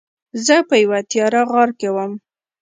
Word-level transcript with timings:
زه 0.45 0.55
په 0.69 0.75
یوه 0.83 0.99
تیاره 1.11 1.41
غار 1.51 1.69
کې 1.79 1.89
وم. 1.95 2.11